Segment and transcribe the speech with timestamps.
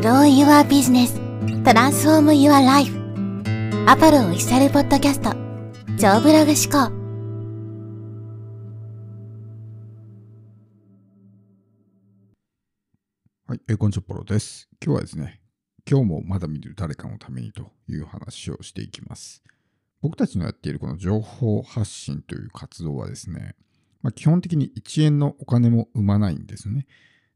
[0.00, 1.12] Grow Your Business
[1.64, 2.92] Transform Your Life
[3.88, 5.32] アポロオフィシャルポッドキャスト
[5.98, 6.92] 超ブログ思考
[13.48, 14.68] はい、えー、こんにちは、ポロです。
[14.80, 15.40] 今日はですね、
[15.84, 19.42] 今日もまだ見る誰かのためにという話をしていきます。
[20.00, 23.56] 僕たちのやっているこの情報発信という活動はですね、
[24.02, 26.86] まあ、基本的に1円のお金も生まないんですね。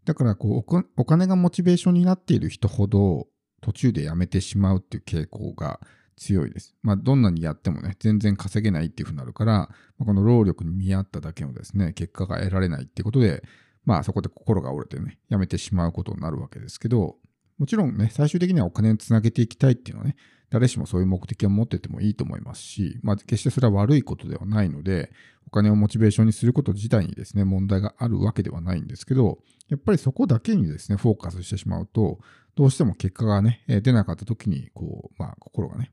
[0.05, 3.29] だからこうお金がモチベーションになっている人ほど
[3.61, 5.81] 途中でやめてしまうっていう傾向が
[6.17, 6.75] 強いです。
[6.83, 9.69] まあ、どんなにやってもね、全然稼げないっていうふうになるから、ま
[10.01, 13.43] あ、この労力に見合っただけのですね、結果が得られないっていうことで、
[13.85, 17.17] まあそこで心が折れてね、やめてしまうことになるわけですけど、
[17.59, 20.17] もちろんね、最終的にはお金をつなげていきたいっていうのはね、
[20.53, 25.11] 誰しもそういう目的を持っててもいいと思いますし、まあ、決してそれは悪いことではないので、
[25.47, 29.39] お金をモチベーションにすること自体にですね、問題があるわけではないんですけど、
[29.71, 32.19] やっぱりそこだけにですね、フォーカスしてしまうと、
[32.55, 35.91] どうしても結果がね、出なかった時に、こう、まあ、心がね、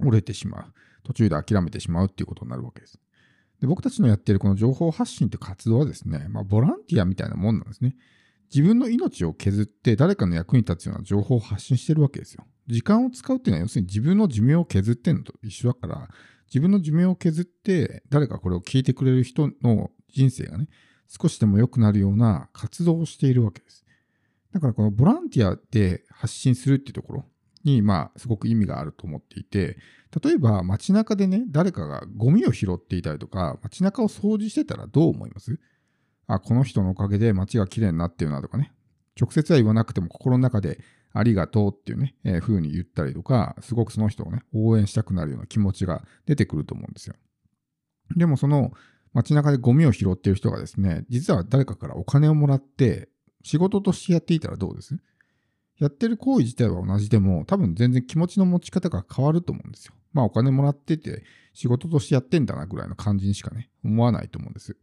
[0.00, 0.64] 折れてしまう。
[1.04, 2.98] 途中で諦めてしまうっていうことになるわけです。
[3.60, 7.96] で僕たちのやっているこの情報発信という活動はですね、まあ、ボランティアみたいなもんなんですね。
[8.54, 12.46] 自分の命を削って誰かの役に立つような情報を発信してるわけですよ。
[12.68, 16.08] 時間を使うっていうのは要するに自分の寿命を削ってんのと一緒だから、
[16.46, 20.68] 自分の寿命を削って誰かこれを聞いてくれる人の人生がね、
[21.06, 23.84] 少しでも良くなるような活動をしているわけです。
[24.52, 27.24] だからこのボランティアで発信するっていうところ
[27.64, 29.76] に、まあ、すごく意味があると思っていて、
[30.22, 35.58] 例えば街中でね、誰かがゴミを拾っていたりとか、街中を掃除してたらどう思います？
[36.26, 38.72] あ、この人のおかげで街が綺麗になってるなとかね、
[39.20, 40.78] 直接は言わなくても心の中で
[41.18, 47.14] ありがとうっていうね、えー、風に言ったりとか、すごくその人をね、応援したくなるような気持ちが出てくると思うんですよ。
[48.16, 48.72] でもその
[49.12, 53.08] 街中でゴミを拾っている人がですね、実は誰かからお金をもらって
[53.42, 54.96] 仕事としてやっていたらどうです？
[55.78, 59.94] やってる行為自体は同じでも、多分全然気持ちの持ち方が変わると思うんですよ。
[60.12, 64.76] まあお金もらってて仕事としてやってんだなぐらいの感じにしかね、思わないと思うんです。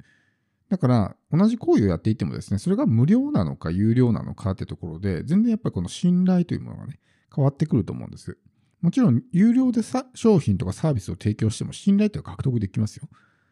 [0.69, 6.99] だから、同じ行為をやっていてもですね、それが無料なのか有料なのかってところで、全然やっぱりこの信頼というものがね、
[7.33, 8.37] 変わってくると思うんです。
[8.81, 9.81] もちろん、有料で
[10.13, 13.07] 商品とかサービスを提供しても信頼というのは獲得できますよ。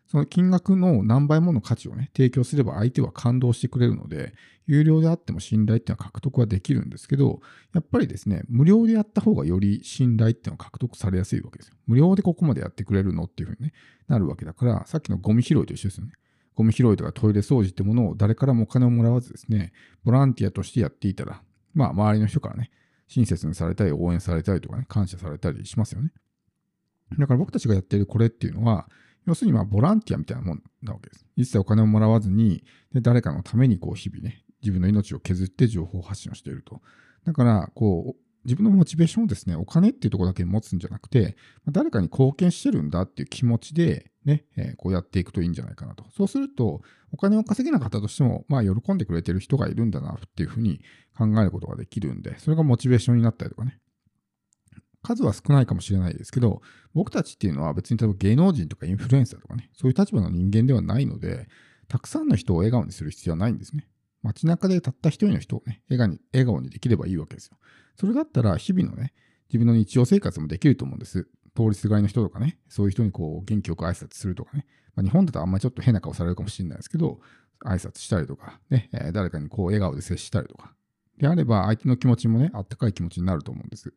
[0.07, 4.33] その金額の何倍もの価値をね、提供すれば相手は感動してくれるので、
[4.67, 7.41] 有料であっても信頼っていうのは獲得はできるんですけど、
[7.73, 11.75] やっぱりですね、無料でやった方がより信頼っていうのは獲得されやすいわけですよ。
[11.87, 13.73] 無料でここまでやってくれるのっていうふうに、ね、
[14.07, 16.13] なるわけだから、さっきのゴミ拾いと一緒ですよね。
[16.55, 21.41] ゴミ拾いとかトイレ掃除ってものを誰からもお金をもらわずですね、ボランティアとしてやっていたら、
[21.73, 22.71] まあ周りの人からね、
[23.07, 26.11] 親切にされたり、応援されたりとかね、感謝されたりしますよね。
[27.17, 28.89] だから僕たちがやっているこれっていうのは、
[29.25, 31.25] 要するにまあボランティアみたいなもんなわけです。
[31.35, 36.81] 一切お金をもらわずに、で誰かのためにこう日々ね、自分の命を削って情報発信をしていると。
[37.25, 41.35] だから、こう、自分のモチベーションをですね、お金っていうところだけ持つんじゃなくて、
[41.69, 46.05] 誰かに貢献してるんだっていう気持ちで、ね、えー、こうやっていくといいんじゃないかなと。
[46.15, 50.81] そうすると、お金を稼げなかったとしても、まあ、喜んでくれてる人がいるんだなっていうふうに
[51.17, 53.79] 考えることができるんで、それがモチベーションになったりとかね。
[55.03, 56.61] 数は少ないかもしれないですけど、
[56.93, 61.47] 僕たちっていうのは別に多分芸能人とかインフルエンサーとかね、そういう立場の人間ではないので、
[61.89, 63.87] たくさんの人を笑顔にする必要はないんですね。
[64.23, 67.57] 街中でたった一人の人をね、笑顔に笑顔にできればいいわけですよ。
[67.95, 69.13] それだったら日々のね、
[69.49, 71.27] 自分の日常生活もできると思うんです。
[71.55, 77.19] 通りすがりの人とかね、そういう人にこう元気よく挨拶するとかね、まあ、日本だとあんまりちょっと変な顔されるかもしれないですけど、
[77.63, 80.73] 挨拶したりとか、ね、えー、誰かにこう笑顔で接したりとか、
[81.17, 83.93] であれば相手の気持ちもね、あったかい気持ちになると思うんです。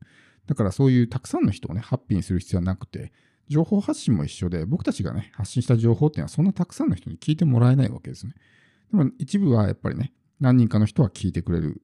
[0.46, 3.12] だからそういうたくさんの人をね、ハッピーにする必要はなくて、
[3.48, 8.34] 情報発信も一緒で、僕たちがね、発信した情報っていうのはそんなたくさんの人に聞いてもらえないわけですね。
[8.92, 11.82] でも一部はやっぱりね、何人かの人は聞いてくれる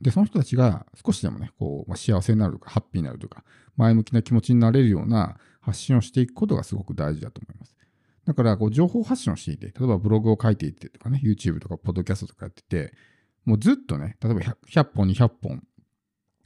[0.00, 3.44] で、その人たちが少しでもね、こう、まあ、幸せになるとか、ハッピーになるとか、
[3.76, 7.76] 前向きな気持ちになれるような発信をしていくことがすごく大事だと思います。
[8.24, 12.94] だから、こう、情報発信をしていて、例えばブログを書いていてとかね、YouTube とか、ポッドキャストとかやってて、
[13.44, 15.62] もうずっとね、例えば 100, 100本、200本、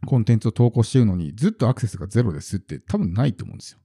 [0.04, 3.78] コンテンツを投稿してるのに、ずっとアクセスがゼロですって多分ないと思うんですよ。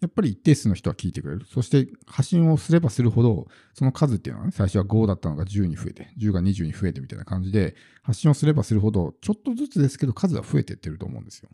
[0.00, 1.44] やっぱり一定数の人は聞いてくれる。
[1.46, 11.48] そして発信をすればするほど、その数っていうのはね、最初は5だったのが10に増えて、10が20に増えてみたいな感じで、発信をすればするほど、ちょっとずつですけど数は増えていってると思うんですよ。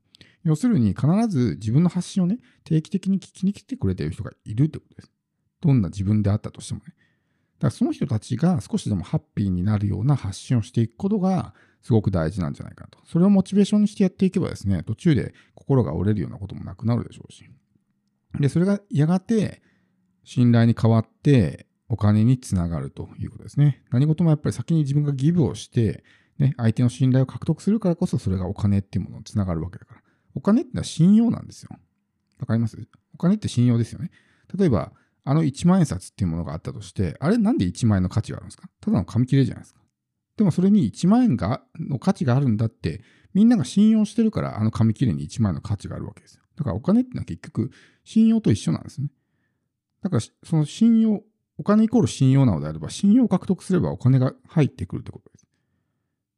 [0.45, 5.11] 要するに必ず自分の発信をね、定期的に聞きに来てくれてる人がいるってことです。
[5.63, 6.87] どんな自分であったとしてもね。
[6.89, 6.97] だか
[7.69, 12.99] らその人たちが少しでもハッピーになるような発信をしていくことがすごく大事なんじゃないかなと。
[13.07, 17.49] それをモチベーションにしてやっていけばですね、途中で心が折れるようなこともなくなるでしょうし。
[18.41, 19.63] で、それがやがて
[20.25, 23.83] 信頼に変わってお金につながるということですね。
[23.91, 26.03] 何事もやっぱり先に自分がギブをして、
[26.39, 30.01] ね、相手の信頼を獲得するからこそそれがお金っていうものにつながるわけだから。
[30.35, 31.71] お金ってのは信用なんですよ。
[32.41, 32.77] わかります？
[33.15, 34.11] お金って信用ですよね。
[34.59, 34.93] 例えば、
[35.23, 38.69] あの1万円札っていうものがあったとして、あれなんで1万円の価値があるんですか？
[38.81, 39.81] ただの紙切れじゃないですか。
[40.37, 43.03] でもそれに1万円がの価値があるんだって、
[43.35, 46.43] みんなが信用してるから、あの紙切れに1万円の価値があるわけですよ。
[46.57, 47.71] だからお金ってのは結局、
[48.05, 49.09] 信用と一緒なんですね。
[50.03, 51.23] だから、その信用、
[51.59, 55.47] お金イコール信用なのであれば、信用を獲得すればお金が入ってくるってことです。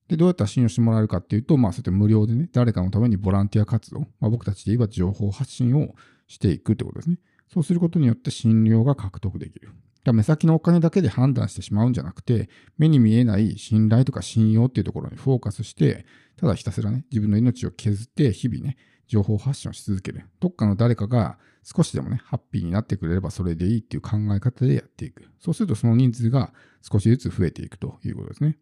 [0.08, 5.94] で、どうやったら信用してもらえるかっていうと、まあ、そうやって無料でね、誰かのためにボランティア活動、まあ、僕たちで言えば情報発信を
[6.28, 7.18] していくってことですね。
[7.52, 9.72] そうすることによって信用が獲得できる。
[10.12, 12.48] 目先のお金だけで判断してしまうんじゃなくて、
[12.78, 16.06] 目に見えない信頼とか信用っていうところにフォーカスして、
[16.36, 18.76] ただひたすらね、自分の命を削って日々ね、
[19.06, 20.24] 情報発信をし続ける。
[20.40, 25.28] どっかの誰かが少しでもね、ハッピーになってくれればそれでいいっていう考え方でやっていく。
[25.38, 26.52] そうするとその人数が
[26.82, 28.58] 少しずつ増えていくということですね。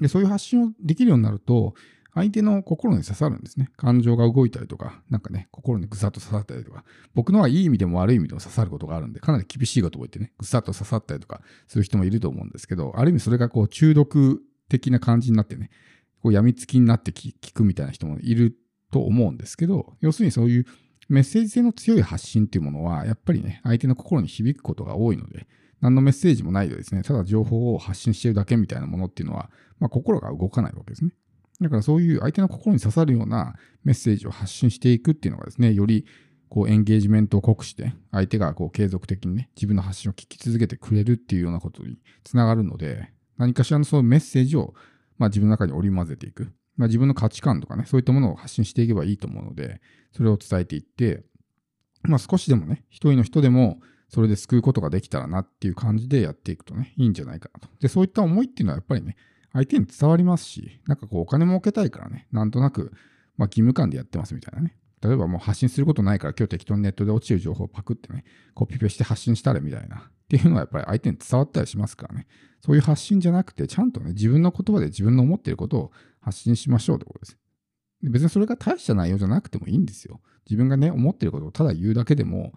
[0.00, 1.74] で、そういう発信をできるようになると、
[2.14, 3.70] 相手の心に刺さるんですね。
[3.76, 6.84] 感情が動いたりとか、なんかね、心にぐさっと刺さったりとか、
[7.14, 15.70] 僕のはいい意味でも悪い意味でも刺さることがあるんで、かなり厳しいことを言ってね、ぐさっと刺さったりとかする人もいると思うんですけど、ある意味それがこう中毒的な感じになってね、
[16.22, 18.56] こう病みつきになって聞くみたいな人もいる
[18.92, 20.66] と思うんですけど、要するにそういう
[21.08, 25.48] メッセージ性の強い発信っていうものは、やっぱりね、相手の心に響くことが多いので、
[25.80, 29.50] 何のメッセージもないでですね、ただ情報を発信してるだけみたいなものっていうのは、
[29.80, 31.10] まあ、心が動かないわけですね。
[31.60, 33.54] だからそういう相手の心に刺さるような
[33.84, 36.04] メッセージを発信していくっていうのがですね、より
[36.48, 44.74] こうエンゲージメントを濃くして、相手がこう継続的にね、自分の発信を聞き続けてくれるっていうようなことにつながるので、何かしらのそういうメッセージを、
[45.18, 46.52] まあ、自分の中に織り交ぜていく。
[46.76, 49.80] まあ、自分の価値観とかね、そういったものを発信していけばいいと思うので、
[50.12, 51.24] それを伝えていって、
[52.02, 57.68] まあ、少しでもね、一人の人でもそれで救うことができたらなっていう感じでやっていくとね、いいんじゃないかなと。
[57.80, 59.16] で、そういった思いっていうのはやっぱりね、
[59.54, 62.92] 相手に伝わりますし、なんかこうお金儲けたいからね、なんとなく、
[63.36, 64.76] まあ義務感でやってますみたいなね。
[65.00, 68.24] 例えばもう発信することないから今日適当にネットで落ちる情報をパクってね、
[68.54, 70.10] コピペして発信したらみたいな。
[70.24, 72.26] っていうのはやっぱり相手に伝わったりしますからね。
[72.64, 77.38] そういう発信じゃなくて、ちゃんとね、自分の言葉で自分の思っていることを発信しましょうってことです。
[78.02, 80.20] 別にそれが大した内容じゃなくてもいいんですよ。
[80.46, 82.52] 自分がね、思ってることをただ言うだけでも、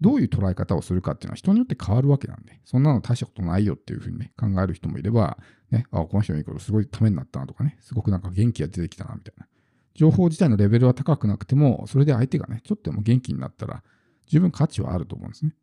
[0.00, 5.38] どういう捉え方をするかっていうのは人によって変わるわけなんで、そんなの大したことないよっていうふうにね、考える人もいれば、
[5.70, 9.46] ね、あ、この人のいいことすごいためになったなとかね、すごくなんか元気が出てきたなみたいな。
[9.94, 13.82] 情報自体のレベルは高くなくても、それで相手がね、ちょっとでも元気になったら、
[14.26, 15.54] 十分価値はあると思うんですね。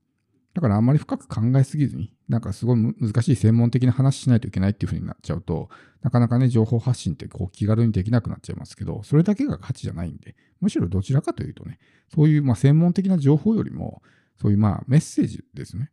[0.53, 5.69] だからあんまり深く考えすぎずに、なんかすごい難しい専門的な話しないといけないっていう風になっちゃうと、
[6.01, 11.79] なかなかね、情報発信ってこう気軽にできなくなっちゃいますけど、それだけが価値じゃないんで、むしろどちらかというとね、
[12.13, 14.03] そういうまあ専門的な情報よりも、
[14.43, 15.89] そういうまあメッセージですね。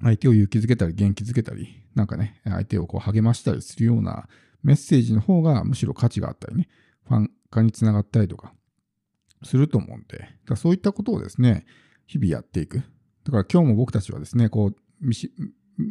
[0.00, 4.30] 相手を勇気づけたり元気づけたり、なんかね、相手をこう励ましたりするような
[4.62, 6.68] メッセージの方がむしろ価値があったりね、
[7.06, 8.54] ファン化につながったりとか
[9.42, 11.66] すると思うんで、だそういったことをですね、
[12.06, 12.78] 日々やっていく。
[13.24, 14.76] だから今日も僕たちはですね、こう、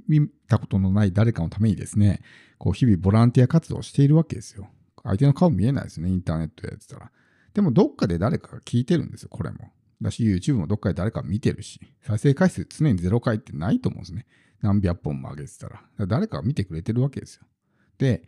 [0.07, 2.24] 見たことのない誰かのためにですね、
[2.57, 4.69] こう日々ボランティア活動をしているわけですよ。
[5.04, 7.12] 相手の顔見えないですね、インターネットでやってたら。
[7.54, 9.71] でもどっかで誰かが聞いてるんですよ、これも。
[10.01, 14.25] だし、YouTube もどっかで誰か見てるし、再生回数常に0回ってないと思うんですね。
[14.62, 15.81] 何百本も上げてたら。
[15.98, 17.46] ら誰かが見てくれてるわけですよ。
[17.98, 18.24] で、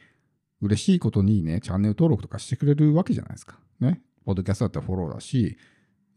[0.61, 3.59] 嬉しいことにね、チャンネル登録とかしてくれるわけじゃないですか。
[3.79, 4.01] ね。
[4.25, 5.57] ポッドキャストだったらフォローだし、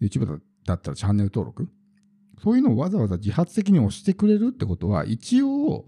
[0.01, 1.69] YouTube だったらチャンネル登録。
[2.43, 5.87] そういうのをわざわざ自発的に押してくれるってことは、一応、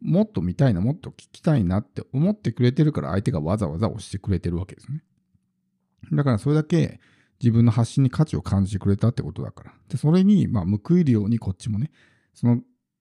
[0.00, 5.02] もっと見たいな、もっと聞きたいなって思ってくれてるから、相手がわざわざ押してくれてるわけですね。
[6.12, 7.00] だからそれだけ、
[7.40, 9.74] 自分の発信に価値を感じてくれたってことだから。
[9.88, 11.90] で、それに、まあ、報いるようにこっちもね、
[12.34, 12.60] その、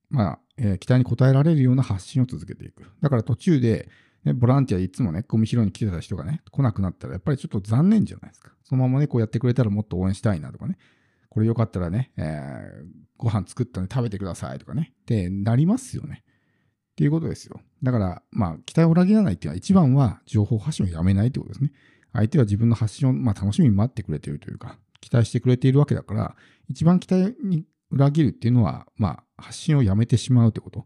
[0.09, 2.83] まあ、えー、期待に応えられるような発信を続けていく。
[3.01, 3.89] だから途中で、
[4.23, 8.51] ね、ボランティアでいつもね、ゴミ拾いに来てた人がね、来なくなったら、やっぱりちょっと残念じゃないですか。
[8.63, 10.77] そのままね、こうやってくれたらもっと応援したいなとかね。
[11.29, 12.85] これよかったらね、えー、
[13.17, 14.93] ご飯作ったので食べてくださいとかね。
[15.01, 16.23] ってなりますよね。
[16.25, 17.59] っていうことですよ。
[17.83, 21.71] だから、まあ、期待を裏切らないっていうのは、一番は情報発信をやめないってことですね。
[22.15, 26.35] 相手は自分の発信を、まあ、楽しみに待ってくれているというか、期待してくれているわけだから、
[26.69, 30.85] 一番期待に裏切るっていうのは、まあ、発信をやめてしまうってこと。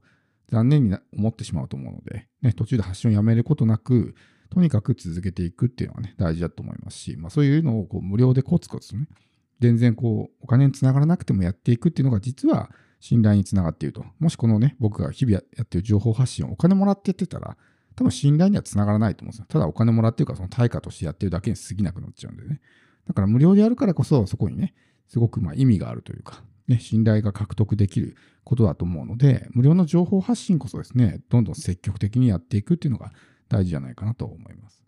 [0.52, 4.16] 残念に思ってしまうと思うので、ね、途中で発信をやめることなく、
[4.50, 9.08] とにかく続けていくっていうのはね、大事だと思いますし、まあ、そういうのをこう無料でコツコツとね、
[9.60, 14.04] 全然こう、お金につながらなくてもやっていくっていうのが実は信頼につながっていると。
[14.20, 17.58] もしこのね、僕が日々やってる情報発信をお金もらってやってたら、
[18.00, 19.46] 多分信頼にはつながらないと思うんですよ。
[19.50, 22.62] ただお金もらってるからその対価としてやってるだけに過ぎなくなっちゃうんでね。
[23.06, 24.74] だから無料でやるからこそそこにね、
[25.10, 28.15] すごくまあ意味があるというか、ね、信頼が獲得できる
[28.46, 33.12] ことだと思うので、無料の情報発信こそですね、どんどん積極的にやっていくっていうのが
[33.50, 34.82] 大事じゃないかなと思います。